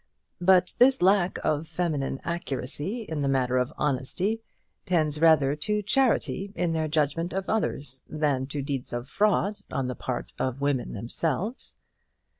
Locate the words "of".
1.43-1.67, 3.59-3.71, 7.33-7.45, 8.93-9.07, 10.39-10.59